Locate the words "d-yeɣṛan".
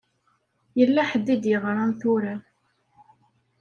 1.43-1.91